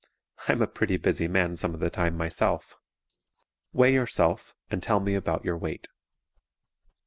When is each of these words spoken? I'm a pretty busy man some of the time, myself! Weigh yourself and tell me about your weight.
I'm 0.47 0.63
a 0.63 0.67
pretty 0.67 0.97
busy 0.97 1.27
man 1.27 1.55
some 1.57 1.75
of 1.75 1.79
the 1.79 1.91
time, 1.91 2.17
myself! 2.17 2.75
Weigh 3.71 3.93
yourself 3.93 4.55
and 4.71 4.81
tell 4.81 4.99
me 4.99 5.13
about 5.13 5.45
your 5.45 5.59
weight. 5.59 5.89